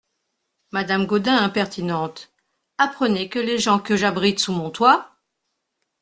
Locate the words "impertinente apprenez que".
1.37-3.37